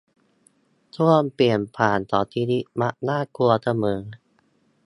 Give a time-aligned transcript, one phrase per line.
[0.95, 3.99] ช่วงเปลี่ยนผ่านของชีวิตมักน่ากลัวเสมอ